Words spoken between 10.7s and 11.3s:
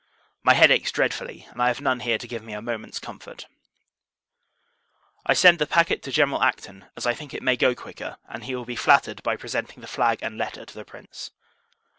the Prince.